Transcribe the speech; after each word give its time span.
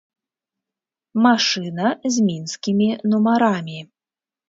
Машына 1.27 1.87
з 2.17 2.25
мінскімі 2.31 2.91
нумарамі. 3.15 3.79